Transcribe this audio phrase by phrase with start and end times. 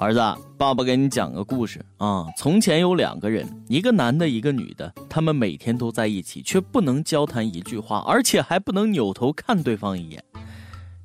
[0.00, 0.20] 儿子，
[0.56, 2.24] 爸爸给你讲个故事啊。
[2.34, 10.24] 从前有两个人，一个男的，一个女的，他们每天都在一起，却不能交谈一句话，而且还不能扭头看对方一眼。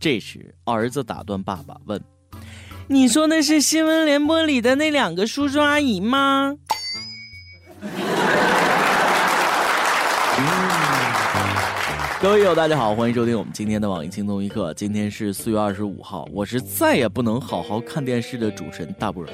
[0.00, 2.02] 这时，儿子打断爸爸问
[2.90, 6.56] ：“你说的是新闻联播里的那两个叔叔阿姨吗？”
[12.22, 14.74] 各位友，大家好，欢迎收听我们今天的网易轻松一刻。
[14.74, 19.24] 今天是四月二十五号，我是再也不能好好看电视的主持人大波。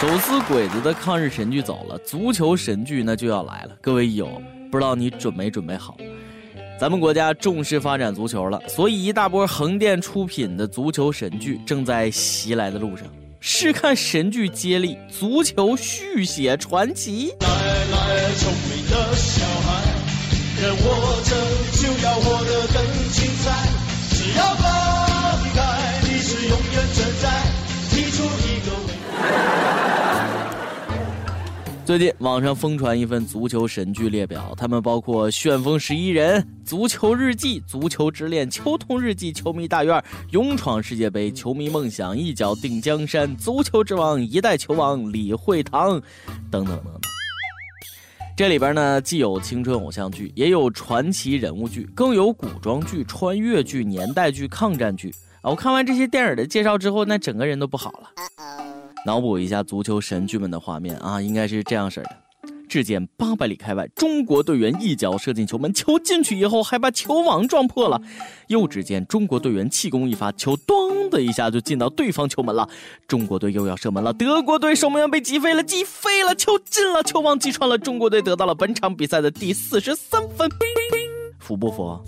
[0.00, 3.76] 手撕鬼子的抗日神剧走了，足球神剧那就要来了。
[3.80, 5.96] 各位友，不知道你准没准备好？
[6.78, 13.08] 咱们国家重视发展足球了，所以一大波横店出品的足球神剧正在袭来的路上。
[13.40, 17.34] 试看神剧接力，足球续写传奇。
[17.40, 19.91] 来来，聪明的小孩。
[20.62, 20.84] 人活
[21.24, 21.34] 着
[21.72, 22.76] 就要活得更
[23.10, 23.68] 精彩，
[24.10, 24.62] 只要放
[25.52, 27.28] 开，你是永远存在。
[27.90, 28.70] 提出一个
[31.84, 39.96] 最近网上疯传一份足球神剧列表，他们包括《旋风十一人》《足球日记》《足球之恋》《秋冬日记》《球迷大院》
[40.30, 45.96] 《勇闯世界杯》《球迷梦想》《一脚定江山》《足球之王》《一代球王李惠堂》
[46.52, 47.00] 等等等等。
[48.34, 55.50] 这里边呢，既有青春偶像剧，也有传奇人物剧，更有古装剧、穿越剧、年代剧、抗战剧啊！
[55.50, 58.08] 我看完这些电影的介绍之后，那整个人都不好了。
[59.04, 62.16] 脑补一下足球神剧们的画面啊，应该是这样式的。
[62.72, 68.00] 只见八百里开外，中国队员一脚射进球门，球进去以后还把球网撞破了。
[68.46, 72.66] 又只见中国队员气功一发，球咚的一下就进到对方球门了。
[73.06, 80.48] 中国队又要射门了，德国队守门员被击飞了，击飞了，球进了，球网击穿了，中国队得到了本场比赛的第四十三分。
[81.38, 82.00] 服不服？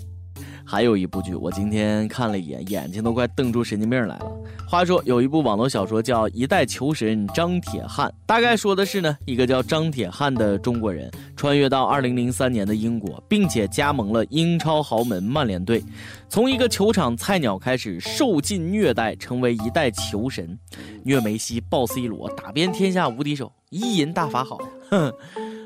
[0.65, 4.34] 还有一部剧，我今天看了一眼，眼睛都快瞪出神经病来了。
[4.67, 15.83] 话说有一部网络小说叫《一代球神张铁汉》，大概说的是呢，一个叫张铁汉的中国人穿越到二零零三年的英国，并且加盟了英超豪门曼联队，
[16.27, 20.57] 从一个球场菜鸟开始受尽虐待，成为一代球神，
[21.03, 24.67] 虐梅西、爆 C 罗，打遍天下无敌手，一银大法好呀！
[24.89, 25.13] 哼，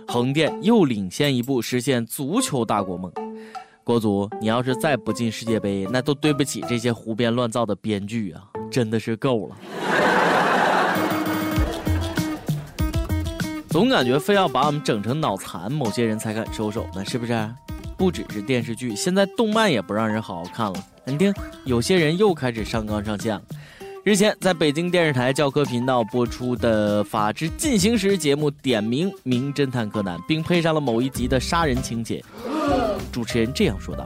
[0.07, 3.11] 横店又领先一步，实现足球大国梦。
[3.83, 8.43] 国足，你要是再不进世界杯，那都对不起这些胡编乱造的编剧啊！
[8.69, 9.55] 真的是够了。
[13.69, 17.49] 总感觉非要把我们整成脑残，某些人才敢收手呢，是不是？
[17.97, 20.83] 不只是电视剧，现在动漫也不让人好好看了。
[21.05, 21.33] 你听，
[21.65, 23.41] 有些人又开始上纲上线了。
[24.05, 32.23] 日前，在北京电视台教科频道播出的《法制进行时》节目点名《名侦探柯南》，并配上了某一集的杀人情节。
[33.11, 34.05] 主持人这样说道：“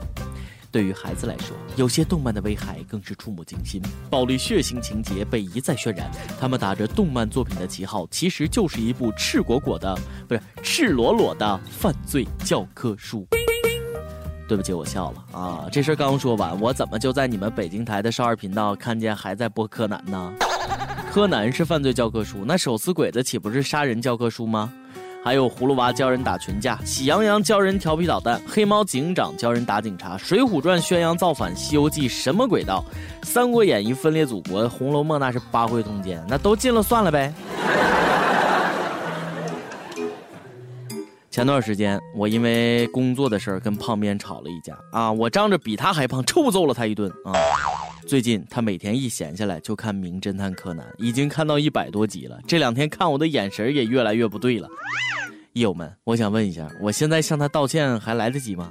[0.74, 3.80] 对于孩子来说，有些动漫的危害更是触目惊心，
[4.10, 6.10] 暴力血腥情节被一再渲染。
[6.40, 9.96] 他们打着动漫作品的旗号，其实就是一部赤果果的，
[10.26, 13.24] 不是赤裸裸的犯罪教科书。”
[14.48, 15.68] 对不起，我笑了啊！
[15.70, 20.32] 这事儿刚说完，我怎么就在你们北京台的少儿频道看见还在播柯南呢？
[21.12, 24.72] 柯南是犯罪教科书，那手撕鬼子岂不是杀人教科书吗？
[25.24, 32.84] 还有葫芦娃教人打群架，喜羊羊教人调皮捣蛋，黑猫警长教人打警察，水浒传宣扬造反，西游记什么鬼道，
[33.22, 37.32] 三国演义分裂祖国，红楼梦那是八会通奸，那都禁了算了呗。
[41.30, 47.32] 前段时间我因为工作的事儿跟胖边吵了一架啊，我仗着比他还胖，臭揍了他一顿啊。
[48.06, 52.38] 最近他每天一闲下来就看《名侦探柯南》，已经看到一百多集了。
[52.46, 54.68] 这两天看我的眼神也越来越不对了。
[55.54, 58.70] 益友们，我想问一下，我现在向他道歉还来得及吗？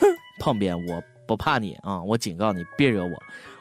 [0.00, 0.06] 哼，
[0.40, 2.02] 胖边，我不怕你啊！
[2.02, 3.10] 我警告你，别惹我。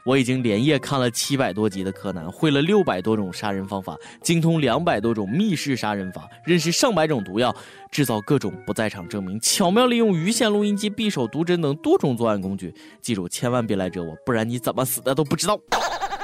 [0.04, 7.56] 我已经连夜看了七百多集的柯南，会了六百多种杀人方法，精通两百多种密室杀人法，认识上百种毒药，
[7.92, 12.74] 制造各种不在场证明，巧妙利用鱼线、录音机、匕首、毒针等多种作案工具。
[13.02, 15.60] 记住，千万别来惹我，不然你怎么死的都不知道。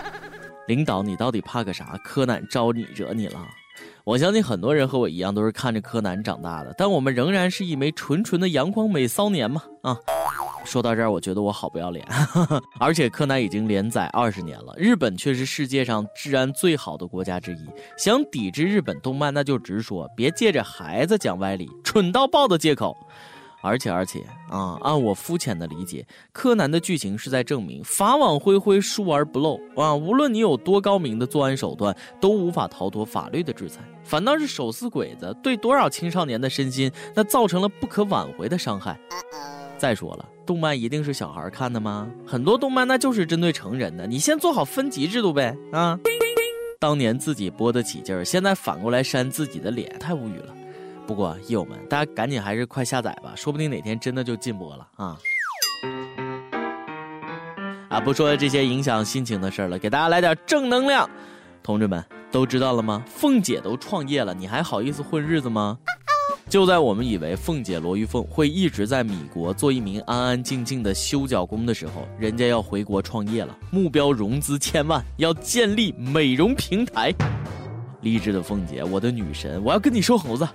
[0.67, 1.97] 领导，你到底怕个啥？
[2.03, 3.47] 柯南招你惹你了？
[4.03, 9.61] 我相信很多人和我一样都是看着柯南长大的，但我们仍然是一枚纯纯的阳光美骚年嘛！
[9.83, 9.97] 啊，
[10.67, 12.05] 说到这儿，我觉得我好不要脸。
[12.77, 17.65] 而且柯南已经连载二十年了，日本却是世界上治安最好的国家之一。
[17.97, 22.95] 想抵制日本动漫，那就直说，别借着孩子讲歪理、蠢到爆的借口。
[23.63, 24.19] 而且而且
[24.49, 29.95] 啊，按我肤浅的理解，柯南的剧情是在证明法网恢恢，疏而不漏啊！
[29.95, 33.81] 无论你有多高明的作案手段，都无法逃脱法律的制裁。
[34.03, 38.97] 反倒是手撕鬼子，对多少青少年的身心，那造成了不可挽回的伤害。
[39.77, 42.09] 再说了，动漫一定是小孩看的吗？
[42.25, 45.97] 很多动漫那就是针对成人的，你先做好分级制度呗啊！
[46.79, 50.53] 当年自己播得起劲儿，现在反过来扇自己的脸，太无语了。
[51.05, 55.17] 不过，友们，大家赶紧还是快下载吧，说不定哪天真的就禁播了啊！
[57.89, 61.09] 啊，不说这些影响心情的事儿了，给大家来点正能量。
[61.63, 63.03] 同志们，都知道了吗？
[63.07, 65.77] 凤姐都创业了，你还好意思混日子吗？
[66.49, 77.13] 就在我们以为凤姐罗玉凤会一直在米国做一名安安静静的修脚工的时候，人家要回国创业了，目标融资千万，要建立美容平台。
[77.99, 80.47] 励志的凤姐，我的女神，我要跟你说猴子。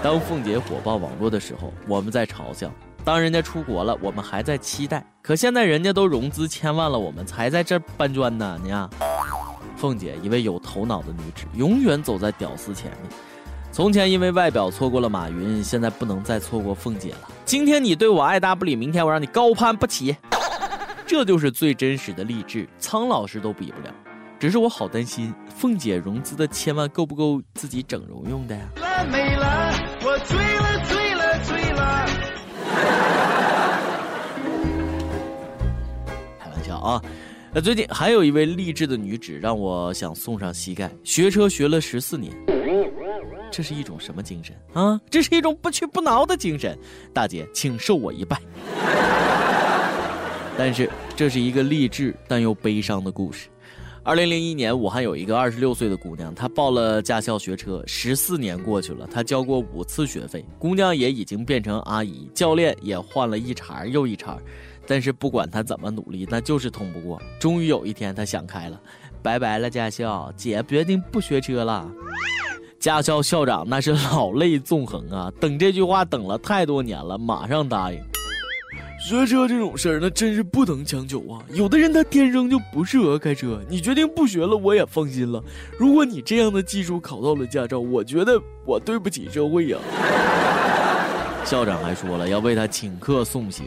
[0.00, 2.68] 当凤姐火爆网络的时候，我们在嘲笑；
[3.04, 5.04] 当人家出国了，我们还在期待。
[5.20, 8.56] 可现在人家都融资千万了，我们才在这搬砖呢。
[8.62, 8.88] 你看，
[9.76, 13.10] 凤姐一位有头脑的女子，永远走在屌丝前面。
[13.78, 17.30] 从前因为外表错过了马云，现在不能再错过凤姐了。
[17.44, 20.16] 今天你对我爱答不理，明天我让你高攀不起。
[21.06, 23.94] 这就是最真实的励志，苍老师都比不了。
[24.36, 28.68] 只是我好担心，凤姐融资的千万够不够自己整容用的呀？
[36.40, 37.00] 开玩笑啊！
[37.54, 40.90] 那最近还有一位励志的女子，让我想送上膝盖。
[41.04, 42.32] 学车学了十四年，
[43.50, 45.00] 这是一种什么精神啊？
[45.10, 46.78] 这是一种不屈不挠的精神。
[47.12, 48.40] 大姐，请受我一拜。
[50.56, 53.48] 但是这是一个励志但又悲伤的故事。
[54.02, 64.38] 二零零一年，武汉有一个二十六岁的姑娘，她报了驾校学车，十四年过去了，她交过五次学费，姑娘也已经变成阿姨，教练也换了一茬又一茬，
[64.86, 67.20] 但是不管她怎么努力，那就是通不过。
[67.38, 68.80] 终于有一天，她想开了，
[69.22, 71.90] 拜拜了驾校，姐决定不学车了。
[72.78, 77.98] 驾校校长那是老泪纵横啊， 等这句话等了太多年了，马上答应。
[79.00, 81.38] 学车这种事儿，那真是不能强求啊！
[81.52, 85.42] 有的人他天生就不适合开车，你决定不学了，我也放心了。
[85.78, 89.78] 如果你这样的技术考到了驾照，我觉得我对不起社会呀。
[91.44, 93.66] 校长还说了，要为他请客送行。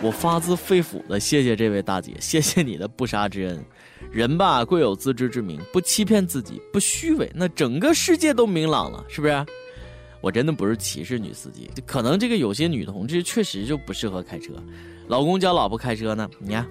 [0.00, 3.64] 我发自肺腑的谢谢这位大姐， 谢谢你的不杀之恩。
[4.12, 9.44] 人吧，贵有自知之明，不欺骗自己，不虚伪，那整个世界都明朗了，是不是？
[10.20, 14.52] 我真的不是歧视女司机，可能这个有些女同志确实就不适合开车。
[15.08, 16.66] 老公教老婆开车呢，你看，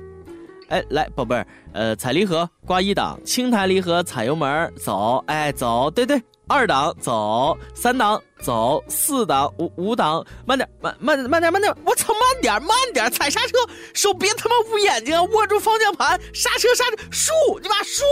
[0.69, 6.21] 哎，来，宝贝儿，呃，踩离合挂一档，轻抬离合踩油门走，哎，走，对对。
[6.47, 13.57] 二档走，三档走，四档五五档，慢点，慢慢慢点，慢点，我操，慢点，慢点，踩刹车，
[13.94, 18.05] 手别他妈捂眼睛，握住方向盘，刹车刹车，树，你妈输。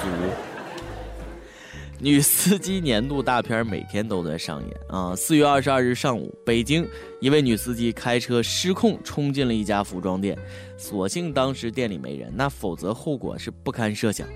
[0.00, 0.08] 足，
[1.98, 5.16] 女司机年度大片每天都在上演啊！
[5.16, 6.88] 四月二十二日上午，北京
[7.20, 10.38] 一位女司机开车失控冲进了一家服装店，
[10.76, 14.28] 所幸当时店里没人，那否则后果是不堪设想。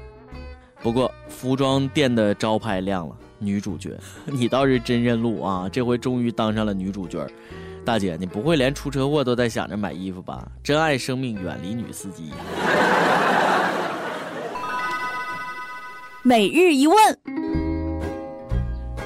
[0.82, 3.96] 不过，服装店的招牌亮了，女主角，
[4.26, 5.68] 你倒是真认路啊！
[5.70, 7.24] 这回终于当上了女主角，
[7.84, 10.44] 大姐，你不会连出车祸都在想着买衣服吧？
[10.60, 12.32] 珍爱生命，远离女司机。
[16.24, 16.96] 每日一问，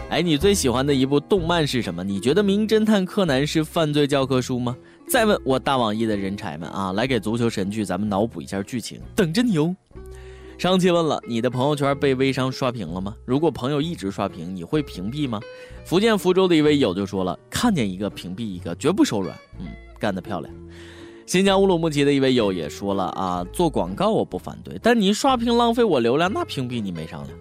[0.09, 2.03] 哎，你最喜欢的一部动漫是什么？
[2.03, 4.75] 你觉得《名侦探柯南》是犯罪教科书吗？
[5.09, 9.77] 再问我大网易的人才们啊，来给足球神剧咱们脑补一下剧情，等着你哦。
[10.59, 13.15] 上期问了，你的朋友圈被微商刷屏了吗？
[13.27, 15.39] 如果朋友一直刷屏，你会屏蔽吗？
[15.85, 19.37] 福建福州的一位友就说了，看见一个屏蔽一个，绝不手软。
[19.59, 19.67] 嗯，
[19.99, 20.53] 干得漂亮。
[21.27, 27.39] 新疆乌鲁木齐的一位友也说了啊，做广告我不反对，但你刷屏浪费我流量，那屏蔽你没商量。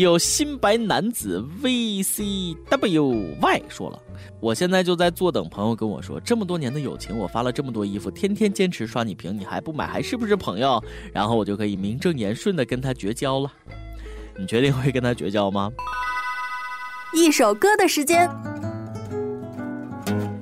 [0.00, 4.00] 有新白男子 VCWY 说了，
[4.40, 10.82] 我现在就在坐等朋友跟我说，这么多年的友情，我发了这么多衣服，天天坚持刷你屏，你还不买，还是不是朋友？
[11.12, 13.52] 然后我就可以名正言顺的跟他绝交了。
[14.36, 15.70] 你决定会跟他绝交吗？
[17.14, 18.28] 一首歌的时间。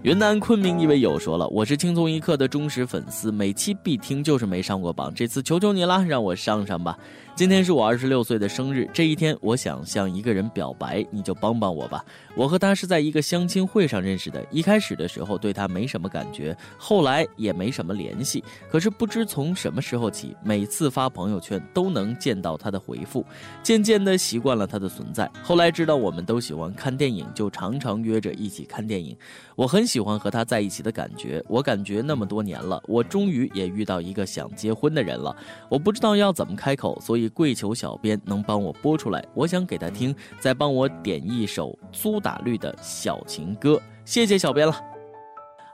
[0.03, 5.15] 云南昆明一位友说了：“我是轻松一刻的忠实粉丝，每期必听，就是没上过榜。
[5.15, 6.99] 这次求求你了，让我上上吧。
[7.37, 12.05] 今天是我二十六岁的生日，这一天我想向一个人表白，你就帮帮我吧。
[12.35, 18.43] 我和他是在一个相亲会上认识的，一开始的时候对他没什么感觉，后来也没什么联系。
[18.69, 23.25] 可是不知从什么时候起，每次发朋友圈都能见到他的回复，
[23.63, 25.31] 渐渐的习惯了他的存在。
[25.45, 29.17] 后来知道我们都喜欢看电影，就常常约着一起看电影。
[29.55, 35.35] 我很。”喜欢和他在一起的感觉，我感觉那么多年了，我终于也遇到一个想结婚的人了。
[35.69, 37.33] 我不知道要怎么开口，所以。
[37.35, 44.75] 跪求小编能帮我播出来，我想给他听，再帮我点一首苏打绿的小情歌，谢谢小编了。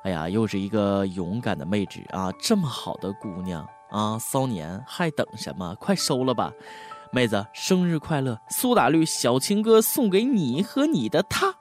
[0.05, 2.31] 哎呀，又是一个勇敢的妹纸啊！
[2.41, 5.75] 这么好的姑娘啊，骚年还等什么？
[5.81, 6.53] 快收了吧，
[7.13, 8.39] 妹子，生日快乐！
[8.51, 11.58] 苏打绿小情歌送给你和你的他。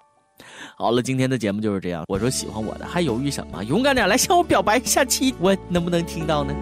[0.75, 2.03] 好了，今天的节目就是这样。
[2.07, 3.63] 我说喜欢我的还犹豫什么？
[3.63, 6.53] 勇敢点来向我表白，下期我能不能听到呢？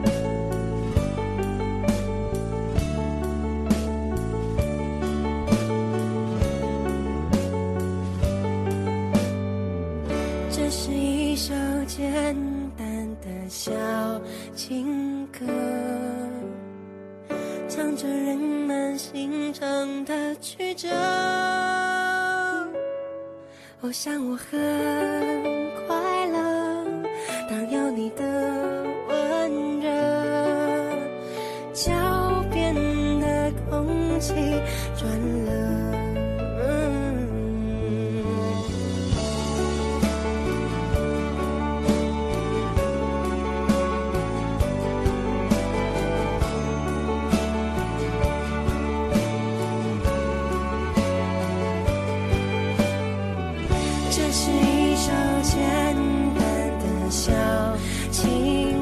[10.50, 11.53] 这是一首
[11.86, 12.36] 简
[12.77, 13.72] 单的小
[14.55, 15.46] 情歌，
[17.67, 20.88] 唱着人们心肠的曲折。
[23.86, 25.65] 我想我很
[54.18, 55.12] 这是一首
[55.44, 55.60] 简
[56.36, 57.34] 单的小
[58.12, 58.75] 情